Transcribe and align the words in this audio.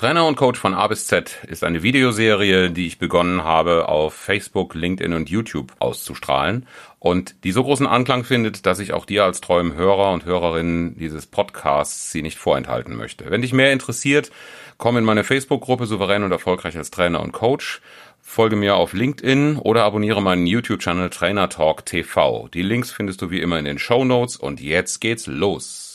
Trainer 0.00 0.26
und 0.26 0.36
Coach 0.36 0.58
von 0.58 0.72
A 0.72 0.86
bis 0.86 1.08
Z 1.08 1.44
ist 1.46 1.62
eine 1.62 1.82
Videoserie, 1.82 2.70
die 2.70 2.86
ich 2.86 2.98
begonnen 2.98 3.44
habe, 3.44 3.86
auf 3.86 4.14
Facebook, 4.14 4.74
LinkedIn 4.74 5.12
und 5.12 5.28
YouTube 5.28 5.74
auszustrahlen 5.78 6.66
und 6.98 7.44
die 7.44 7.52
so 7.52 7.62
großen 7.62 7.86
Anklang 7.86 8.24
findet, 8.24 8.64
dass 8.64 8.78
ich 8.78 8.94
auch 8.94 9.04
dir 9.04 9.24
als 9.24 9.42
treuem 9.42 9.74
Hörer 9.74 10.10
und 10.12 10.24
Hörerin 10.24 10.96
dieses 10.98 11.26
Podcasts 11.26 12.12
sie 12.12 12.22
nicht 12.22 12.38
vorenthalten 12.38 12.96
möchte. 12.96 13.30
Wenn 13.30 13.42
dich 13.42 13.52
mehr 13.52 13.74
interessiert, 13.74 14.30
komm 14.78 14.96
in 14.96 15.04
meine 15.04 15.22
Facebook-Gruppe 15.22 15.84
Souverän 15.84 16.22
und 16.22 16.32
Erfolgreich 16.32 16.78
als 16.78 16.90
Trainer 16.90 17.20
und 17.20 17.32
Coach 17.32 17.82
folge 18.22 18.56
mir 18.56 18.76
auf 18.76 18.94
LinkedIn 18.94 19.58
oder 19.58 19.84
abonniere 19.84 20.22
meinen 20.22 20.46
YouTube-Channel 20.46 21.10
Trainer 21.10 21.50
Talk 21.50 21.84
TV. 21.84 22.48
Die 22.54 22.62
Links 22.62 22.90
findest 22.90 23.20
du 23.20 23.30
wie 23.30 23.42
immer 23.42 23.58
in 23.58 23.66
den 23.66 23.78
Show 23.78 24.02
Notes 24.06 24.38
und 24.38 24.62
jetzt 24.62 25.02
geht's 25.02 25.26
los. 25.26 25.94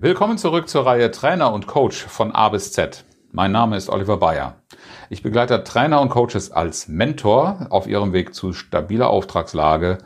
Willkommen 0.00 0.38
zurück 0.38 0.68
zur 0.68 0.86
Reihe 0.86 1.10
Trainer 1.10 1.52
und 1.52 1.66
Coach 1.66 2.06
von 2.06 2.30
A 2.30 2.50
bis 2.50 2.70
Z. 2.70 3.04
Mein 3.32 3.50
Name 3.50 3.76
ist 3.76 3.88
Oliver 3.88 4.18
Bayer. 4.18 4.54
Ich 5.10 5.24
begleite 5.24 5.64
Trainer 5.64 6.00
und 6.00 6.08
Coaches 6.08 6.52
als 6.52 6.86
Mentor 6.86 7.66
auf 7.70 7.88
ihrem 7.88 8.12
Weg 8.12 8.32
zu 8.32 8.52
stabiler 8.52 9.10
Auftragslage 9.10 9.98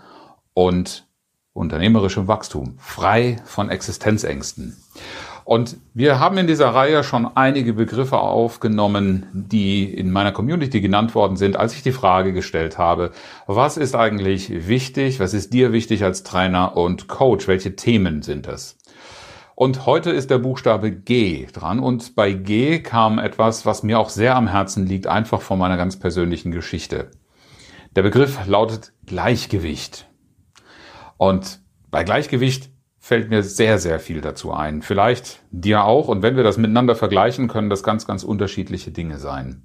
und 0.54 1.06
unternehmerischem 1.52 2.26
Wachstum, 2.26 2.78
frei 2.78 3.36
von 3.44 3.68
Existenzängsten. 3.68 4.82
Und 5.44 5.76
wir 5.92 6.18
haben 6.18 6.38
in 6.38 6.46
dieser 6.46 6.70
Reihe 6.70 7.04
schon 7.04 7.28
einige 7.36 7.74
Begriffe 7.74 8.16
aufgenommen, 8.16 9.26
die 9.34 9.84
in 9.84 10.10
meiner 10.10 10.32
Community 10.32 10.80
genannt 10.80 11.14
worden 11.14 11.36
sind, 11.36 11.58
als 11.58 11.74
ich 11.74 11.82
die 11.82 11.92
Frage 11.92 12.32
gestellt 12.32 12.78
habe, 12.78 13.10
was 13.46 13.76
ist 13.76 13.94
eigentlich 13.94 14.68
wichtig, 14.68 15.20
was 15.20 15.34
ist 15.34 15.52
dir 15.52 15.70
wichtig 15.70 16.02
als 16.02 16.22
Trainer 16.22 16.78
und 16.78 17.08
Coach, 17.08 17.46
welche 17.46 17.76
Themen 17.76 18.22
sind 18.22 18.46
das? 18.46 18.78
Und 19.54 19.86
heute 19.86 20.10
ist 20.10 20.30
der 20.30 20.38
Buchstabe 20.38 20.90
G 20.90 21.46
dran. 21.52 21.78
Und 21.80 22.14
bei 22.14 22.32
G 22.32 22.80
kam 22.80 23.18
etwas, 23.18 23.66
was 23.66 23.82
mir 23.82 23.98
auch 23.98 24.08
sehr 24.08 24.36
am 24.36 24.48
Herzen 24.48 24.86
liegt, 24.86 25.06
einfach 25.06 25.42
von 25.42 25.58
meiner 25.58 25.76
ganz 25.76 25.98
persönlichen 25.98 26.52
Geschichte. 26.52 27.10
Der 27.94 28.02
Begriff 28.02 28.46
lautet 28.46 28.92
Gleichgewicht. 29.04 30.08
Und 31.18 31.60
bei 31.90 32.04
Gleichgewicht 32.04 32.70
fällt 32.98 33.28
mir 33.30 33.42
sehr, 33.42 33.78
sehr 33.78 34.00
viel 34.00 34.20
dazu 34.20 34.52
ein. 34.52 34.80
Vielleicht 34.80 35.40
dir 35.50 35.84
auch. 35.84 36.08
Und 36.08 36.22
wenn 36.22 36.36
wir 36.36 36.44
das 36.44 36.56
miteinander 36.56 36.94
vergleichen, 36.94 37.48
können 37.48 37.68
das 37.68 37.82
ganz, 37.82 38.06
ganz 38.06 38.24
unterschiedliche 38.24 38.92
Dinge 38.92 39.18
sein. 39.18 39.62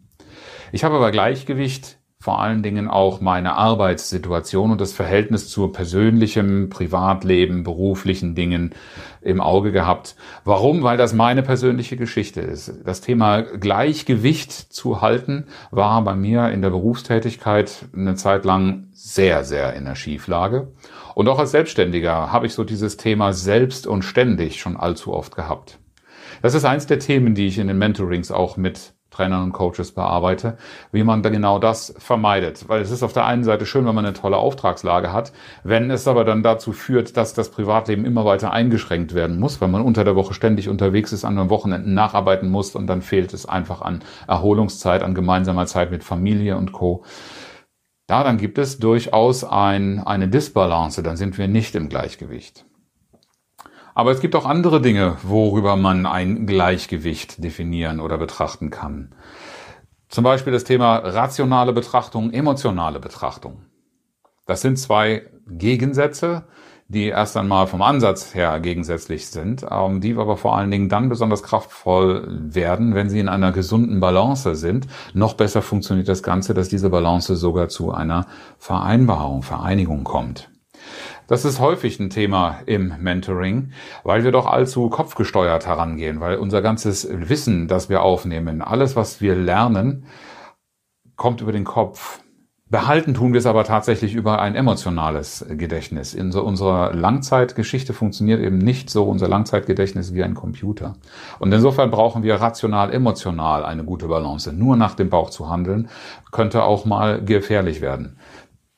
Ich 0.72 0.84
habe 0.84 1.00
bei 1.00 1.12
Gleichgewicht 1.12 2.00
vor 2.20 2.42
allen 2.42 2.64
Dingen 2.64 2.88
auch 2.88 3.22
meine 3.22 3.54
Arbeitssituation 3.54 4.72
und 4.72 4.82
das 4.82 4.92
Verhältnis 4.92 5.50
zu 5.50 5.68
persönlichem 5.68 6.70
Privatleben, 6.70 7.64
beruflichen 7.64 8.34
Dingen 8.34 8.74
im 9.22 9.40
Auge 9.40 9.72
gehabt. 9.72 10.16
Warum? 10.44 10.82
Weil 10.82 10.98
das 10.98 11.14
meine 11.14 11.44
persönliche 11.44 11.96
Geschichte 11.96 12.42
ist. 12.42 12.74
Das 12.84 13.02
Thema 13.02 13.42
Gleichgewicht 13.44 14.52
zu 14.52 15.02
halten 15.02 15.46
war 15.70 16.04
bei 16.04 16.16
mir 16.16 16.50
in 16.50 16.64
der 16.64 16.72
Berufstätigkeit 16.72 17.86
eine 17.96 18.16
Zeit 18.16 18.46
lang 18.46 18.88
sehr, 18.94 19.44
sehr 19.44 19.74
in 19.74 19.86
der 19.86 19.96
Schieflage. 19.96 20.74
Und 21.14 21.30
auch 21.30 21.40
als 21.40 21.52
Selbstständiger 21.52 22.32
habe 22.32 22.48
ich 22.48 22.54
so 22.54 22.64
dieses 22.64 22.98
Thema 22.98 23.32
selbst 23.32 23.86
und 23.86 24.02
ständig 24.02 24.60
schon 24.60 24.76
allzu 24.76 25.14
oft 25.14 25.36
gehabt. 25.36 25.80
Das 26.42 26.56
ist 26.56 26.66
eins 26.66 26.88
der 26.88 27.00
Themen, 27.00 27.36
die 27.36 27.48
ich 27.48 27.60
in 27.60 27.68
den 27.68 27.78
Mentorings 27.78 28.32
auch 28.32 28.58
mit 28.58 28.97
Trainern 29.18 29.44
und 29.44 29.52
Coaches 29.54 29.92
bearbeite, 29.92 30.58
wie 30.92 31.04
man 31.04 31.24
da 31.24 31.30
genau 31.30 31.58
das 31.58 31.94
vermeidet. 31.98 32.70
Weil 32.70 32.82
es 32.82 32.92
ist 32.92 33.02
auf 33.02 33.14
der 33.14 33.26
einen 33.26 33.44
Seite 33.44 33.66
schön, 33.66 33.86
wenn 33.86 33.96
man 33.96 34.06
eine 34.06 34.14
tolle 34.14 34.38
Auftragslage 34.38 35.12
hat, 35.12 35.34
wenn 35.64 35.90
es 35.90 36.08
aber 36.08 36.24
dann 36.24 36.44
dazu 36.44 36.72
führt, 36.72 37.18
dass 37.18 37.34
das 37.34 37.50
Privatleben 37.50 38.06
immer 38.06 38.26
weiter 38.26 38.52
eingeschränkt 38.52 39.16
werden 39.16 39.40
muss, 39.40 39.60
weil 39.60 39.70
man 39.70 39.82
unter 39.82 40.04
der 40.04 40.16
Woche 40.16 40.36
ständig 40.36 40.70
unterwegs 40.70 41.12
ist, 41.12 41.26
an 41.26 41.36
den 41.36 41.50
Wochenenden 41.50 41.96
nacharbeiten 41.96 42.50
muss 42.50 42.76
und 42.76 42.88
dann 42.88 43.02
fehlt 43.02 43.34
es 43.34 43.48
einfach 43.48 43.82
an 43.82 44.04
Erholungszeit, 44.28 45.02
an 45.02 45.16
gemeinsamer 45.16 45.66
Zeit 45.66 45.90
mit 45.90 46.04
Familie 46.04 46.56
und 46.58 46.72
Co. 46.72 47.04
Da 48.06 48.24
dann 48.24 48.38
gibt 48.38 48.58
es 48.58 48.78
durchaus 48.78 49.44
ein, 49.44 50.00
eine 50.00 50.28
Disbalance, 50.28 51.02
dann 51.02 51.18
sind 51.18 51.38
wir 51.38 51.48
nicht 51.48 51.76
im 51.76 51.90
Gleichgewicht. 51.90 52.67
Aber 53.98 54.12
es 54.12 54.20
gibt 54.20 54.36
auch 54.36 54.46
andere 54.46 54.80
Dinge, 54.80 55.18
worüber 55.24 55.76
man 55.76 56.06
ein 56.06 56.46
Gleichgewicht 56.46 57.44
definieren 57.44 58.00
oder 58.00 58.20
betrachten 58.20 58.70
kann. 58.70 59.16
Zum 60.08 60.24
Beispiel 60.24 60.54
das 60.54 60.66
Thema 60.66 60.98
rationale 60.98 61.74
Betrachtung, 61.74 62.30
emotionale 62.30 63.00
Betrachtung. 63.00 63.64
Das 64.46 64.62
sind 64.62 64.78
zwei 64.78 65.24
Gegensätze, 65.48 66.44
die 66.88 67.06
erst 67.08 67.38
einmal 67.38 67.66
vom 67.66 67.82
Ansatz 67.82 68.36
her 68.36 68.60
gegensätzlich 68.60 69.30
sind, 69.30 69.66
ähm, 69.68 70.00
die 70.00 70.16
aber 70.16 70.38
vor 70.38 70.56
allen 70.56 70.70
Dingen 70.70 70.90
dann 70.90 71.10
besonders 71.10 71.42
kraftvoll 71.42 72.28
werden, 72.30 72.94
wenn 72.94 73.10
sie 73.10 73.20
in 73.20 73.28
einer 73.28 73.52
gesunden 73.52 74.00
Balance 74.00 74.54
sind. 74.54 74.86
Noch 75.16 75.34
besser 75.34 75.64
funktioniert 75.64 76.08
das 76.08 76.22
Ganze, 76.22 76.54
dass 76.54 76.70
diese 76.70 76.92
Balance 76.92 77.36
sogar 77.36 77.68
zu 77.68 77.92
einer 77.92 78.28
Vereinbarung, 78.60 79.42
Vereinigung 79.42 80.04
kommt. 80.04 80.52
Das 81.28 81.44
ist 81.44 81.60
häufig 81.60 82.00
ein 82.00 82.10
Thema 82.10 82.60
im 82.66 82.94
Mentoring, 83.00 83.72
weil 84.04 84.24
wir 84.24 84.32
doch 84.32 84.46
allzu 84.46 84.90
kopfgesteuert 84.90 85.68
herangehen, 85.68 86.22
weil 86.22 86.38
unser 86.38 86.62
ganzes 86.62 87.06
Wissen, 87.12 87.68
das 87.68 87.90
wir 87.90 88.02
aufnehmen, 88.02 88.62
alles, 88.62 88.96
was 88.96 89.20
wir 89.20 89.36
lernen, 89.36 90.06
kommt 91.18 91.42
über 91.42 91.52
den 91.52 91.66
Kopf. 91.66 92.22
Behalten 92.70 93.14
tun 93.14 93.34
wir 93.34 93.40
es 93.40 93.46
aber 93.46 93.64
tatsächlich 93.66 94.14
über 94.14 94.42
ein 94.42 94.56
emotionales 94.56 95.46
Gedächtnis. 95.50 96.14
In 96.14 96.32
so 96.34 96.44
unserer 96.44 96.94
Langzeitgeschichte 96.94 97.94
funktioniert 97.94 98.42
eben 98.42 98.58
nicht 98.58 98.90
so 98.90 99.04
unser 99.04 99.28
Langzeitgedächtnis 99.28 100.14
wie 100.14 100.24
ein 100.24 100.34
Computer. 100.34 100.96
Und 101.40 101.54
insofern 101.54 101.92
brauchen 101.92 102.24
wir 102.24 102.36
rational, 102.36 102.94
emotional 102.94 103.64
eine 103.64 103.86
gute 103.86 104.08
Balance. 104.08 104.52
Nur 104.52 104.76
nach 104.76 104.96
dem 104.96 105.10
Bauch 105.10 105.30
zu 105.30 105.50
handeln, 105.50 105.90
könnte 106.32 106.64
auch 106.64 106.86
mal 106.86 107.24
gefährlich 107.24 107.80
werden. 107.80 108.18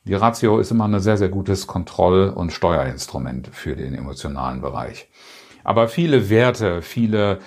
Die 0.06 0.14
Ratio 0.14 0.60
ist 0.60 0.72
immer 0.72 0.88
ein 0.88 1.00
sehr, 1.00 1.18
sehr 1.18 1.30
gutes 1.30 1.68
Kontroll- 1.68 2.30
und 2.30 2.52
Steuerinstrument 2.52 3.50
für 3.52 3.76
den 3.76 3.94
emotionalen 3.94 4.62
Bereich. 4.62 5.10
Aber 5.64 5.88
viele 5.88 6.30
Werte, 6.30 6.82
viele 6.82 7.40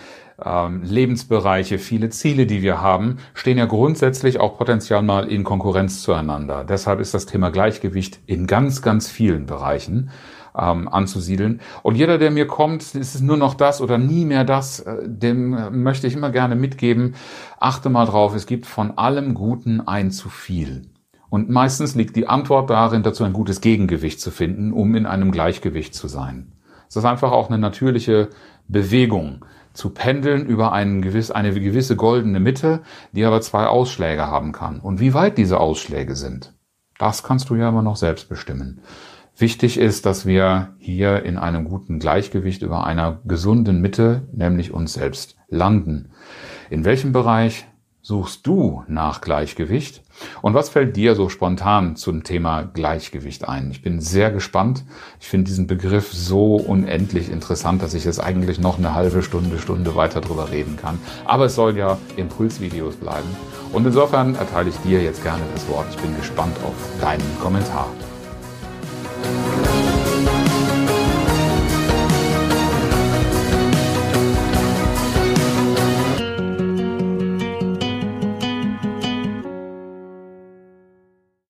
ähm, 0.44 0.82
Lebensbereiche, 0.82 1.78
viele 1.78 2.10
Ziele, 2.10 2.46
die 2.46 2.62
wir 2.62 2.80
haben, 2.80 3.18
stehen 3.34 3.58
ja 3.58 3.66
grundsätzlich 3.66 4.38
auch 4.38 4.58
potenziell 4.58 5.02
mal 5.02 5.28
in 5.28 5.44
Konkurrenz 5.44 6.02
zueinander. 6.02 6.64
Deshalb 6.64 7.00
ist 7.00 7.14
das 7.14 7.26
Thema 7.26 7.50
Gleichgewicht 7.50 8.20
in 8.26 8.46
ganz, 8.46 8.82
ganz 8.82 9.08
vielen 9.08 9.46
Bereichen 9.46 10.10
ähm, 10.56 10.88
anzusiedeln. 10.88 11.60
Und 11.82 11.96
jeder, 11.96 12.18
der 12.18 12.30
mir 12.30 12.46
kommt, 12.46 12.82
ist 12.82 13.14
es 13.14 13.20
nur 13.20 13.36
noch 13.36 13.54
das 13.54 13.80
oder 13.80 13.98
nie 13.98 14.24
mehr 14.24 14.44
das, 14.44 14.80
äh, 14.80 14.96
dem 15.04 15.82
möchte 15.82 16.06
ich 16.06 16.14
immer 16.14 16.30
gerne 16.30 16.54
mitgeben, 16.54 17.14
achte 17.58 17.88
mal 17.88 18.06
drauf, 18.06 18.34
es 18.34 18.46
gibt 18.46 18.66
von 18.66 18.98
allem 18.98 19.34
Guten 19.34 19.80
ein 19.80 20.10
zu 20.10 20.28
viel. 20.28 20.91
Und 21.32 21.48
meistens 21.48 21.94
liegt 21.94 22.14
die 22.16 22.28
Antwort 22.28 22.68
darin, 22.68 23.02
dazu 23.02 23.24
ein 23.24 23.32
gutes 23.32 23.62
Gegengewicht 23.62 24.20
zu 24.20 24.30
finden, 24.30 24.70
um 24.70 24.94
in 24.94 25.06
einem 25.06 25.32
Gleichgewicht 25.32 25.94
zu 25.94 26.06
sein. 26.06 26.52
Es 26.90 26.96
ist 26.96 27.06
einfach 27.06 27.32
auch 27.32 27.48
eine 27.48 27.56
natürliche 27.56 28.28
Bewegung, 28.68 29.42
zu 29.72 29.88
pendeln 29.88 30.44
über 30.44 30.72
gewiss, 30.72 31.30
eine 31.30 31.54
gewisse 31.58 31.96
goldene 31.96 32.38
Mitte, 32.38 32.82
die 33.12 33.24
aber 33.24 33.40
zwei 33.40 33.64
Ausschläge 33.64 34.26
haben 34.26 34.52
kann. 34.52 34.78
Und 34.78 35.00
wie 35.00 35.14
weit 35.14 35.38
diese 35.38 35.58
Ausschläge 35.58 36.16
sind, 36.16 36.52
das 36.98 37.22
kannst 37.22 37.48
du 37.48 37.54
ja 37.54 37.70
immer 37.70 37.80
noch 37.80 37.96
selbst 37.96 38.28
bestimmen. 38.28 38.82
Wichtig 39.34 39.78
ist, 39.78 40.04
dass 40.04 40.26
wir 40.26 40.74
hier 40.76 41.22
in 41.22 41.38
einem 41.38 41.64
guten 41.64 41.98
Gleichgewicht 41.98 42.60
über 42.60 42.84
einer 42.84 43.22
gesunden 43.24 43.80
Mitte, 43.80 44.28
nämlich 44.34 44.74
uns 44.74 44.92
selbst, 44.92 45.38
landen. 45.48 46.10
In 46.68 46.84
welchem 46.84 47.12
Bereich 47.12 47.66
suchst 48.02 48.46
du 48.46 48.82
nach 48.88 49.20
Gleichgewicht? 49.20 50.02
Und 50.42 50.54
was 50.54 50.68
fällt 50.68 50.96
dir 50.96 51.14
so 51.14 51.28
spontan 51.28 51.96
zum 51.96 52.24
Thema 52.24 52.62
Gleichgewicht 52.62 53.48
ein? 53.48 53.70
Ich 53.70 53.80
bin 53.80 54.00
sehr 54.00 54.30
gespannt. 54.30 54.84
Ich 55.20 55.28
finde 55.28 55.48
diesen 55.48 55.68
Begriff 55.68 56.12
so 56.12 56.56
unendlich 56.56 57.30
interessant, 57.30 57.80
dass 57.82 57.94
ich 57.94 58.04
jetzt 58.04 58.20
eigentlich 58.20 58.58
noch 58.58 58.78
eine 58.78 58.94
halbe 58.94 59.22
Stunde, 59.22 59.58
Stunde 59.58 59.94
weiter 59.94 60.20
drüber 60.20 60.50
reden 60.50 60.76
kann. 60.76 60.98
Aber 61.24 61.46
es 61.46 61.54
soll 61.54 61.76
ja 61.76 61.96
Impulsvideos 62.16 62.96
bleiben. 62.96 63.28
Und 63.72 63.86
insofern 63.86 64.34
erteile 64.34 64.68
ich 64.68 64.76
dir 64.78 65.02
jetzt 65.02 65.22
gerne 65.22 65.42
das 65.54 65.68
Wort. 65.68 65.86
Ich 65.90 65.96
bin 65.96 66.14
gespannt 66.16 66.56
auf 66.64 66.74
deinen 67.00 67.38
Kommentar. 67.40 67.86